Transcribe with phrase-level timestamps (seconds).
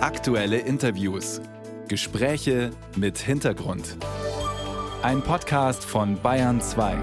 [0.00, 1.40] Aktuelle Interviews.
[1.88, 3.96] Gespräche mit Hintergrund.
[5.02, 6.96] Ein Podcast von Bayern 2.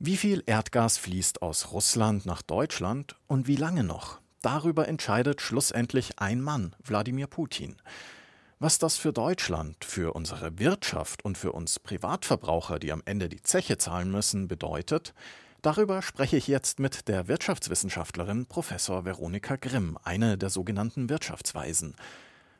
[0.00, 4.20] Wie viel Erdgas fließt aus Russland nach Deutschland und wie lange noch?
[4.42, 7.76] Darüber entscheidet schlussendlich ein Mann, Wladimir Putin.
[8.58, 13.42] Was das für Deutschland, für unsere Wirtschaft und für uns Privatverbraucher, die am Ende die
[13.42, 15.14] Zeche zahlen müssen, bedeutet,
[15.62, 21.96] Darüber spreche ich jetzt mit der Wirtschaftswissenschaftlerin Professor Veronika Grimm, eine der sogenannten Wirtschaftsweisen.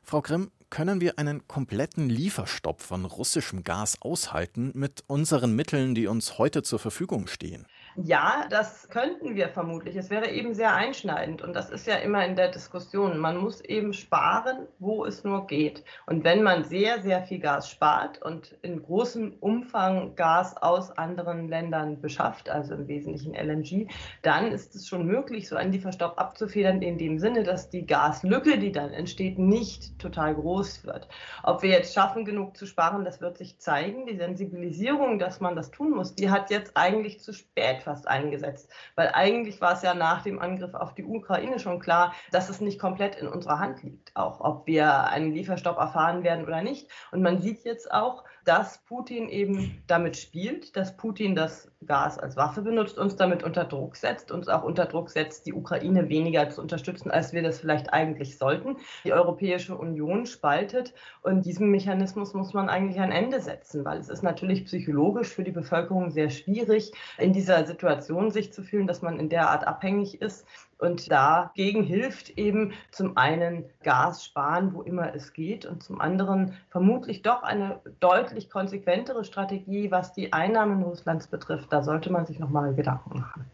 [0.02, 6.08] Frau Grimm, können wir einen kompletten Lieferstopp von russischem Gas aushalten mit unseren Mitteln, die
[6.08, 7.66] uns heute zur Verfügung stehen?
[7.96, 9.96] Ja, das könnten wir vermutlich.
[9.96, 13.18] Es wäre eben sehr einschneidend und das ist ja immer in der Diskussion.
[13.18, 15.82] Man muss eben sparen, wo es nur geht.
[16.06, 21.48] Und wenn man sehr, sehr viel Gas spart und in großem Umfang Gas aus anderen
[21.48, 23.88] Ländern beschafft, also im Wesentlichen LNG,
[24.22, 28.58] dann ist es schon möglich, so einen Lieferstopp abzufedern in dem Sinne, dass die Gaslücke,
[28.58, 31.08] die dann entsteht, nicht total groß wird.
[31.42, 34.06] Ob wir jetzt schaffen, genug zu sparen, das wird sich zeigen.
[34.06, 38.70] Die Sensibilisierung, dass man das tun muss, die hat jetzt eigentlich zu spät fast eingesetzt.
[38.94, 42.60] Weil eigentlich war es ja nach dem Angriff auf die Ukraine schon klar, dass es
[42.60, 46.90] nicht komplett in unserer Hand liegt, auch ob wir einen Lieferstopp erfahren werden oder nicht.
[47.12, 52.36] Und man sieht jetzt auch, dass Putin eben damit spielt, dass Putin das Gas als
[52.36, 56.48] Waffe benutzt, uns damit unter Druck setzt, uns auch unter Druck setzt, die Ukraine weniger
[56.50, 58.76] zu unterstützen, als wir das vielleicht eigentlich sollten.
[59.04, 64.08] Die Europäische Union spaltet und diesem Mechanismus muss man eigentlich ein Ende setzen, weil es
[64.08, 69.02] ist natürlich psychologisch für die Bevölkerung sehr schwierig, in dieser Situation sich zu fühlen, dass
[69.02, 70.46] man in der Art abhängig ist.
[70.80, 76.54] Und dagegen hilft eben zum einen Gas sparen, wo immer es geht, und zum anderen
[76.70, 81.70] vermutlich doch eine deutlich konsequentere Strategie, was die Einnahmen Russlands betrifft.
[81.70, 83.44] Da sollte man sich nochmal Gedanken machen.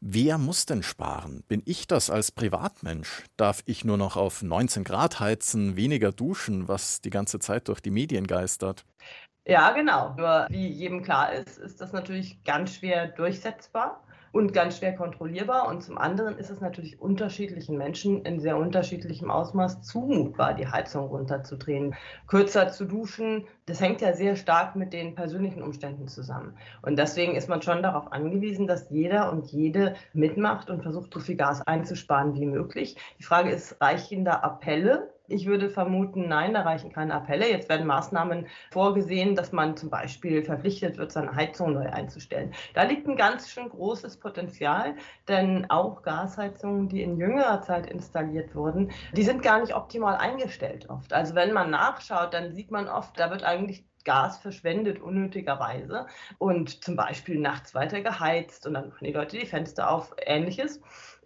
[0.00, 1.44] Wer muss denn sparen?
[1.46, 3.24] Bin ich das als Privatmensch?
[3.36, 7.80] Darf ich nur noch auf 19 Grad heizen, weniger duschen, was die ganze Zeit durch
[7.80, 8.84] die Medien geistert?
[9.46, 10.14] Ja, genau.
[10.16, 15.68] Nur wie jedem klar ist, ist das natürlich ganz schwer durchsetzbar und ganz schwer kontrollierbar.
[15.68, 21.06] Und zum anderen ist es natürlich unterschiedlichen Menschen in sehr unterschiedlichem Ausmaß zumutbar, die Heizung
[21.06, 21.94] runterzudrehen,
[22.26, 23.44] kürzer zu duschen.
[23.66, 26.56] Das hängt ja sehr stark mit den persönlichen Umständen zusammen.
[26.80, 31.20] Und deswegen ist man schon darauf angewiesen, dass jeder und jede mitmacht und versucht, so
[31.20, 32.96] viel Gas einzusparen wie möglich.
[33.18, 37.48] Die Frage ist, reichen da Appelle ich würde vermuten, nein, da reichen keine Appelle.
[37.50, 42.52] Jetzt werden Maßnahmen vorgesehen, dass man zum Beispiel verpflichtet wird, seine Heizung neu einzustellen.
[42.74, 44.94] Da liegt ein ganz schön großes Potenzial,
[45.28, 50.88] denn auch Gasheizungen, die in jüngerer Zeit installiert wurden, die sind gar nicht optimal eingestellt
[50.90, 51.12] oft.
[51.12, 56.06] Also wenn man nachschaut, dann sieht man oft, da wird eigentlich Gas verschwendet unnötigerweise
[56.38, 60.80] und zum Beispiel nachts weiter geheizt und dann machen die Leute die Fenster auf, ähnliches.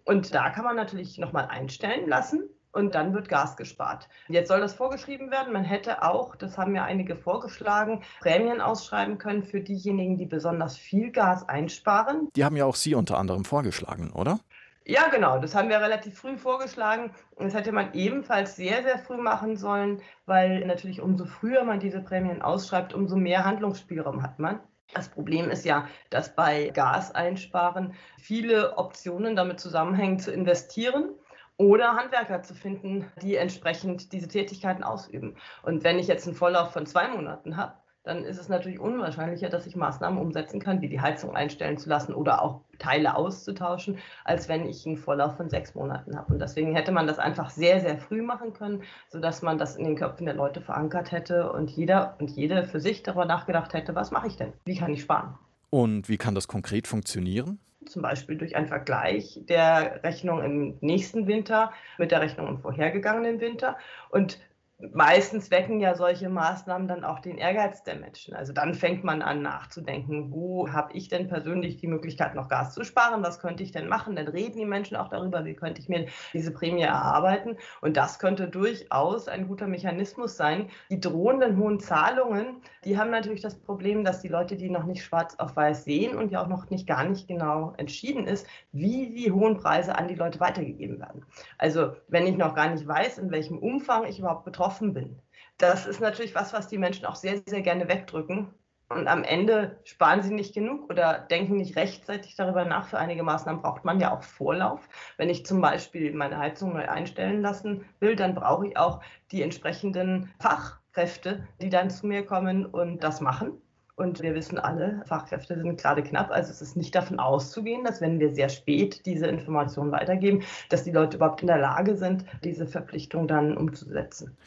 [0.05, 4.07] Und da kann man natürlich nochmal einstellen lassen und dann wird Gas gespart.
[4.27, 5.51] Jetzt soll das vorgeschrieben werden.
[5.51, 10.77] Man hätte auch, das haben ja einige vorgeschlagen, Prämien ausschreiben können für diejenigen, die besonders
[10.77, 12.29] viel Gas einsparen.
[12.35, 14.39] Die haben ja auch Sie unter anderem vorgeschlagen, oder?
[14.85, 15.39] Ja, genau.
[15.39, 17.11] Das haben wir relativ früh vorgeschlagen.
[17.37, 22.01] Das hätte man ebenfalls sehr, sehr früh machen sollen, weil natürlich umso früher man diese
[22.01, 24.59] Prämien ausschreibt, umso mehr Handlungsspielraum hat man.
[24.93, 31.09] Das Problem ist ja, dass bei Gaseinsparen viele Optionen damit zusammenhängen, zu investieren
[31.57, 35.35] oder Handwerker zu finden, die entsprechend diese Tätigkeiten ausüben.
[35.63, 37.73] Und wenn ich jetzt einen Vorlauf von zwei Monaten habe,
[38.07, 41.89] dann ist es natürlich unwahrscheinlicher, dass ich Maßnahmen umsetzen kann, wie die Heizung einstellen zu
[41.89, 46.33] lassen oder auch Teile auszutauschen, als wenn ich einen Vorlauf von sechs Monaten habe.
[46.33, 49.83] Und deswegen hätte man das einfach sehr, sehr früh machen können, sodass man das in
[49.83, 53.93] den Köpfen der Leute verankert hätte und jeder und jede für sich darüber nachgedacht hätte,
[53.93, 54.53] was mache ich denn?
[54.63, 55.37] Wie kann ich sparen?
[55.69, 57.59] Und wie kann das konkret funktionieren?
[57.89, 63.39] Zum Beispiel durch einen Vergleich der Rechnung im nächsten Winter mit der Rechnung im vorhergegangenen
[63.39, 63.77] Winter.
[64.09, 64.39] Und
[64.79, 68.35] meistens wecken ja solche Maßnahmen dann auch den Ehrgeiz der Menschen.
[68.35, 72.75] Also dann fängt man an nachzudenken, wo habe ich denn persönlich die Möglichkeit, noch Gas
[72.75, 73.23] zu sparen?
[73.23, 74.15] Was könnte ich denn machen?
[74.15, 77.57] Dann reden die Menschen auch darüber, wie könnte ich mir diese Prämie erarbeiten?
[77.81, 80.69] Und das könnte durchaus ein guter Mechanismus sein.
[80.91, 85.03] Die drohenden hohen Zahlungen, die haben natürlich das Problem, dass die Leute, die noch nicht
[85.03, 89.09] schwarz auf weiß sehen und ja auch noch nicht gar nicht genau entschieden ist, wie
[89.09, 91.25] die hohen Preise an die Leute weitergegeben werden.
[91.57, 95.21] Also wenn ich noch gar nicht weiß, in welchem Umfang ich überhaupt betroffen betroffen bin.
[95.57, 98.53] Das ist natürlich was, was die Menschen auch sehr, sehr gerne wegdrücken.
[98.89, 102.87] Und am Ende sparen sie nicht genug oder denken nicht rechtzeitig darüber nach.
[102.87, 104.87] Für einige Maßnahmen braucht man ja auch Vorlauf.
[105.17, 109.41] Wenn ich zum Beispiel meine Heizung neu einstellen lassen will, dann brauche ich auch die
[109.41, 113.61] entsprechenden Fachkräfte, die dann zu mir kommen und das machen.
[113.97, 116.29] Und wir wissen alle, Fachkräfte sind gerade knapp.
[116.29, 120.83] Also es ist nicht davon auszugehen, dass wenn wir sehr spät diese Informationen weitergeben, dass
[120.83, 124.37] die Leute überhaupt in der Lage sind, diese Verpflichtung dann umzusetzen.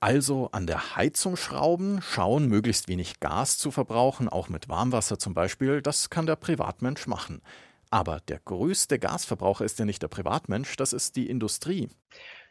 [0.00, 5.32] Also an der Heizung schrauben, schauen, möglichst wenig Gas zu verbrauchen, auch mit Warmwasser zum
[5.32, 7.40] Beispiel, das kann der Privatmensch machen.
[7.88, 11.88] Aber der größte Gasverbraucher ist ja nicht der Privatmensch, das ist die Industrie.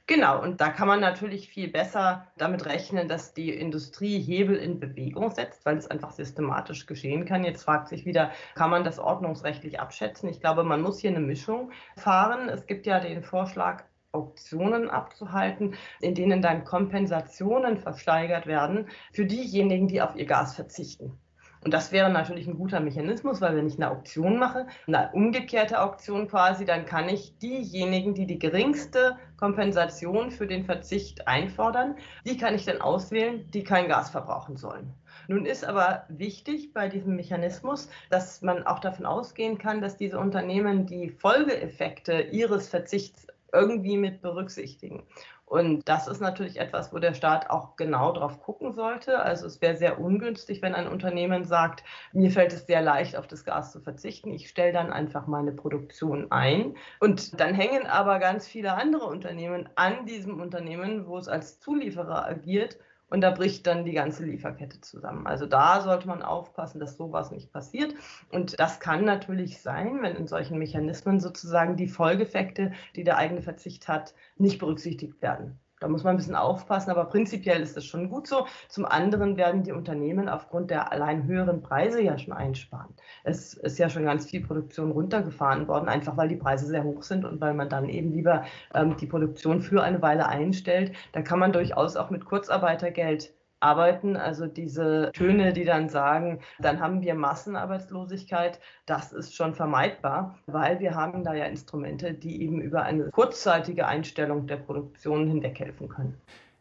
[0.09, 4.79] Genau, und da kann man natürlich viel besser damit rechnen, dass die Industrie Hebel in
[4.79, 7.43] Bewegung setzt, weil es einfach systematisch geschehen kann.
[7.43, 10.27] Jetzt fragt sich wieder, kann man das ordnungsrechtlich abschätzen?
[10.27, 12.49] Ich glaube, man muss hier eine Mischung fahren.
[12.49, 19.87] Es gibt ja den Vorschlag, Auktionen abzuhalten, in denen dann Kompensationen versteigert werden für diejenigen,
[19.87, 21.19] die auf ihr Gas verzichten.
[21.61, 25.81] Und das wäre natürlich ein guter Mechanismus, weil wenn ich eine Auktion mache, eine umgekehrte
[25.81, 31.95] Auktion quasi, dann kann ich diejenigen, die die geringste Kompensation für den Verzicht einfordern,
[32.25, 34.93] die kann ich dann auswählen, die kein Gas verbrauchen sollen.
[35.27, 40.17] Nun ist aber wichtig bei diesem Mechanismus, dass man auch davon ausgehen kann, dass diese
[40.17, 45.03] Unternehmen die Folgeeffekte ihres Verzichts irgendwie mit berücksichtigen.
[45.49, 49.19] Und das ist natürlich etwas, wo der Staat auch genau drauf gucken sollte.
[49.19, 53.25] Also es wäre sehr ungünstig, wenn ein Unternehmen sagt, mir fällt es sehr leicht, auf
[53.25, 54.31] das Gas zu verzichten.
[54.31, 56.75] Ich stelle dann einfach meine Produktion ein.
[56.99, 62.27] Und dann hängen aber ganz viele andere Unternehmen an diesem Unternehmen, wo es als Zulieferer
[62.27, 62.77] agiert
[63.09, 65.27] und da bricht dann die ganze Lieferkette zusammen.
[65.27, 67.93] Also da sollte man aufpassen, dass sowas nicht passiert.
[68.31, 73.41] Und das kann natürlich sein, wenn in solchen Mechanismen sozusagen die Folgeffekte, die der eigene
[73.41, 75.59] Verzicht hat, nicht berücksichtigt werden.
[75.79, 78.45] Da muss man ein bisschen aufpassen, aber prinzipiell ist das schon gut so.
[78.67, 82.93] Zum anderen werden die Unternehmen aufgrund der allein höheren Preise ja schon einsparen.
[83.23, 87.03] Es ist ja schon ganz viel Produktion runtergefahren worden, einfach weil die Preise sehr hoch
[87.03, 88.43] sind und weil man dann eben lieber
[88.73, 90.93] ähm, die Produktion für eine Weile einstellt.
[91.13, 94.15] Da kann man durchaus auch mit Kurzarbeitergeld arbeiten.
[94.15, 100.79] Also diese Töne, die dann sagen, dann haben wir Massenarbeitslosigkeit, das ist schon vermeidbar, weil
[100.79, 105.89] wir haben da ja Instrumente, die eben über eine kurzzeitige Einstellung der Produktion hinweg helfen
[105.89, 106.19] können.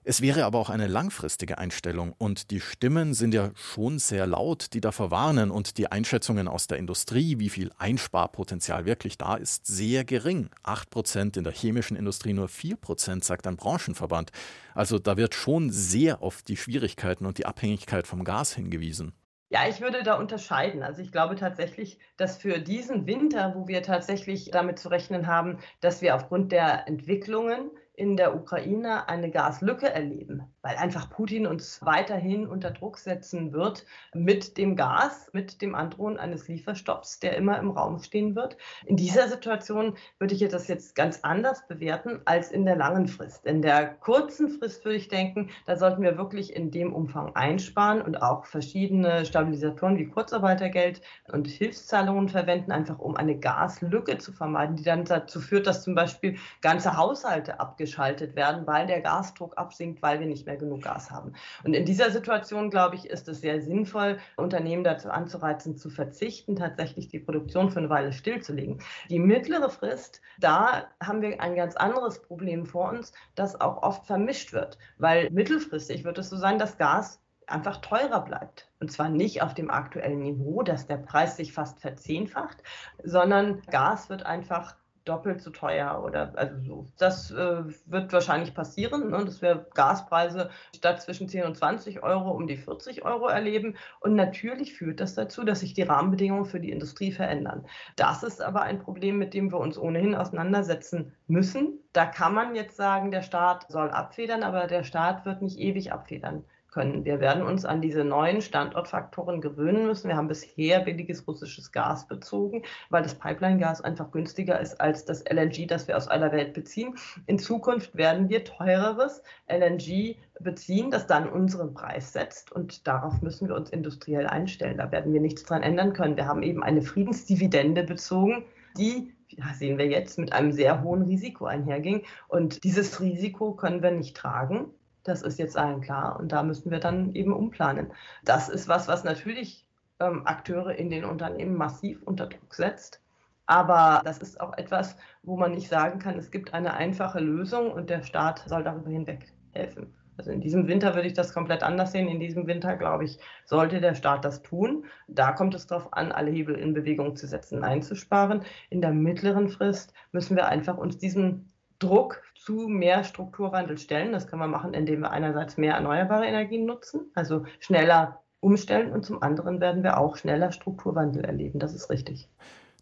[0.09, 4.73] Es wäre aber auch eine langfristige Einstellung und die Stimmen sind ja schon sehr laut,
[4.73, 9.67] die davor warnen und die Einschätzungen aus der Industrie, wie viel Einsparpotenzial wirklich da ist,
[9.67, 10.49] sehr gering.
[10.63, 14.31] Acht Prozent in der chemischen Industrie, nur vier Prozent, sagt ein Branchenverband.
[14.75, 19.13] Also da wird schon sehr auf die Schwierigkeiten und die Abhängigkeit vom Gas hingewiesen.
[19.51, 20.83] Ja, ich würde da unterscheiden.
[20.83, 25.59] Also ich glaube tatsächlich, dass für diesen Winter, wo wir tatsächlich damit zu rechnen haben,
[25.81, 31.85] dass wir aufgrund der Entwicklungen in der Ukraine eine Gaslücke erleben, weil einfach Putin uns
[31.85, 33.85] weiterhin unter Druck setzen wird
[34.15, 38.57] mit dem Gas, mit dem Androhen eines Lieferstopps, der immer im Raum stehen wird.
[38.87, 43.45] In dieser Situation würde ich das jetzt ganz anders bewerten als in der langen Frist.
[43.45, 48.01] In der kurzen Frist würde ich denken, da sollten wir wirklich in dem Umfang einsparen
[48.01, 51.01] und auch verschiedene Stabilisatoren wie Kurzarbeitergeld
[51.33, 55.97] und Hilfszahlungen verwenden, einfach um eine Gaslücke zu vermeiden, die dann dazu führt, dass zum
[55.97, 60.83] Beispiel ganze Haushalte abgeschlossen geschaltet werden, weil der Gasdruck absinkt, weil wir nicht mehr genug
[60.83, 61.33] Gas haben.
[61.65, 66.55] Und in dieser Situation, glaube ich, ist es sehr sinnvoll, Unternehmen dazu anzureizen, zu verzichten,
[66.55, 68.83] tatsächlich die Produktion für eine Weile stillzulegen.
[69.09, 74.07] Die mittlere Frist, da haben wir ein ganz anderes Problem vor uns, das auch oft
[74.07, 78.69] vermischt wird, weil mittelfristig wird es so sein, dass Gas einfach teurer bleibt.
[78.81, 82.63] Und zwar nicht auf dem aktuellen Niveau, dass der Preis sich fast verzehnfacht,
[83.03, 84.77] sondern Gas wird einfach
[85.09, 86.87] doppelt so teuer oder also so.
[86.99, 92.31] Das äh, wird wahrscheinlich passieren, ne, dass wir Gaspreise statt zwischen 10 und 20 Euro
[92.31, 93.77] um die 40 Euro erleben.
[94.01, 97.67] Und natürlich führt das dazu, dass sich die Rahmenbedingungen für die Industrie verändern.
[97.97, 101.79] Das ist aber ein Problem, mit dem wir uns ohnehin auseinandersetzen müssen.
[101.93, 105.93] Da kann man jetzt sagen, der Staat soll abfedern, aber der Staat wird nicht ewig
[105.93, 106.45] abfedern
[106.79, 107.05] können.
[107.05, 110.09] Wir werden uns an diese neuen Standortfaktoren gewöhnen müssen.
[110.09, 115.25] Wir haben bisher billiges russisches Gas bezogen, weil das Pipeline-Gas einfach günstiger ist als das
[115.29, 116.95] LNG, das wir aus aller Welt beziehen.
[117.27, 122.53] In Zukunft werden wir teureres LNG beziehen, das dann unseren Preis setzt.
[122.53, 124.79] Und darauf müssen wir uns industriell einstellen.
[124.79, 126.17] Da werden wir nichts dran ändern können.
[126.17, 128.45] Wir haben eben eine Friedensdividende bezogen,
[128.77, 132.05] die ja, sehen wir jetzt, mit einem sehr hohen Risiko einherging.
[132.29, 134.73] Und dieses Risiko können wir nicht tragen.
[135.05, 137.93] Das ist jetzt allen klar und da müssen wir dann eben umplanen.
[138.25, 139.67] Das ist was, was natürlich
[140.01, 143.01] ähm, Akteure in den Unternehmen massiv unter Druck setzt.
[143.47, 147.73] Aber das ist auch etwas, wo man nicht sagen kann, es gibt eine einfache Lösung
[147.73, 149.95] und der Staat soll darüber hinweg helfen.
[150.19, 152.09] Also in diesem Winter würde ich das komplett anders sehen.
[152.09, 154.85] In diesem Winter, glaube ich, sollte der Staat das tun.
[155.07, 158.43] Da kommt es darauf an, alle Hebel in Bewegung zu setzen, einzusparen.
[158.69, 164.13] In der mittleren Frist müssen wir einfach uns diesen Druck zu mehr Strukturwandel stellen.
[164.13, 169.05] Das können wir machen, indem wir einerseits mehr erneuerbare Energien nutzen, also schneller umstellen und
[169.05, 171.59] zum anderen werden wir auch schneller Strukturwandel erleben.
[171.59, 172.29] Das ist richtig.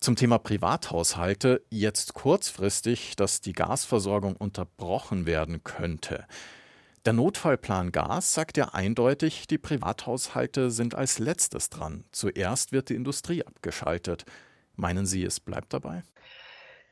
[0.00, 6.26] Zum Thema Privathaushalte jetzt kurzfristig, dass die Gasversorgung unterbrochen werden könnte.
[7.06, 12.04] Der Notfallplan Gas sagt ja eindeutig, die Privathaushalte sind als letztes dran.
[12.12, 14.24] Zuerst wird die Industrie abgeschaltet.
[14.74, 16.02] Meinen Sie, es bleibt dabei?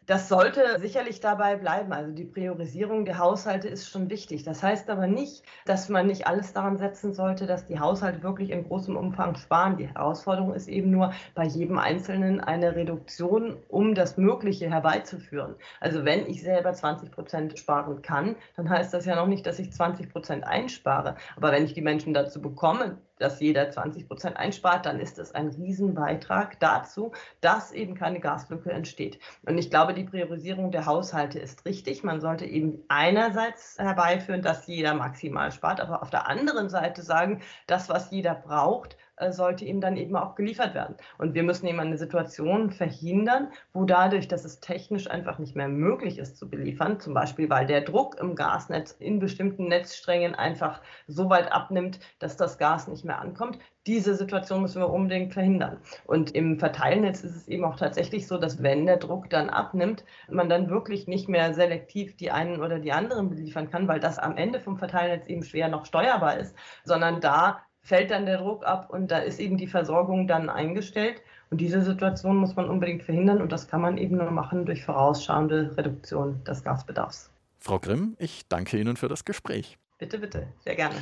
[0.07, 1.93] Das sollte sicherlich dabei bleiben.
[1.95, 4.43] Also die Priorisierung der Haushalte ist schon wichtig.
[4.43, 8.51] Das heißt aber nicht, dass man nicht alles daran setzen sollte, dass die Haushalte wirklich
[8.51, 9.79] in großem Umfang sparen.
[9.79, 15.55] Die Herausforderung ist eben nur bei jedem Einzelnen eine Reduktion, um das Mögliche herbeizuführen.
[15.81, 19.59] Also wenn ich selber 20 Prozent sparen kann, dann heißt das ja noch nicht, dass
[19.59, 21.17] ich 20 Prozent einspare.
[21.37, 25.35] Aber wenn ich die Menschen dazu bekomme, dass jeder 20 Prozent einspart, dann ist das
[25.35, 29.19] ein Riesenbeitrag dazu, dass eben keine Gaslücke entsteht.
[29.47, 32.03] Und ich glaube, die Priorisierung der Haushalte ist richtig.
[32.03, 37.43] Man sollte eben einerseits herbeiführen, dass jeder maximal spart, aber auf der anderen Seite sagen,
[37.67, 38.97] das, was jeder braucht,
[39.31, 40.97] sollte ihm dann eben auch geliefert werden.
[41.19, 45.69] Und wir müssen eben eine Situation verhindern, wo dadurch, dass es technisch einfach nicht mehr
[45.69, 50.81] möglich ist zu beliefern, zum Beispiel weil der Druck im Gasnetz in bestimmten Netzsträngen einfach
[51.07, 53.59] so weit abnimmt, dass das Gas nicht mehr ankommt.
[53.87, 55.79] Diese Situation müssen wir unbedingt verhindern.
[56.07, 60.05] Und im Verteilnetz ist es eben auch tatsächlich so, dass wenn der Druck dann abnimmt,
[60.29, 64.19] man dann wirklich nicht mehr selektiv die einen oder die anderen beliefern kann, weil das
[64.19, 68.67] am Ende vom Verteilnetz eben schwer noch steuerbar ist, sondern da fällt dann der Druck
[68.67, 71.23] ab und da ist eben die Versorgung dann eingestellt.
[71.51, 74.85] Und diese Situation muss man unbedingt verhindern und das kann man eben nur machen durch
[74.85, 77.31] vorausschauende Reduktion des Gasbedarfs.
[77.61, 79.79] Frau Grimm, ich danke Ihnen für das Gespräch.
[79.99, 80.97] Bitte, bitte, sehr gerne.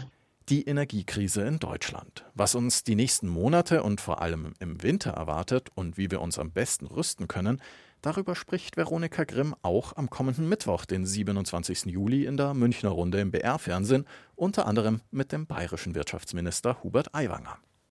[0.48, 2.24] Die Energiekrise in Deutschland.
[2.34, 6.38] Was uns die nächsten Monate und vor allem im Winter erwartet und wie wir uns
[6.38, 7.62] am besten rüsten können,
[8.02, 11.86] Darüber spricht Veronika Grimm auch am kommenden Mittwoch, den 27.
[11.86, 17.58] Juli, in der Münchner Runde im BR-Fernsehen, unter anderem mit dem bayerischen Wirtschaftsminister Hubert Aiwanger.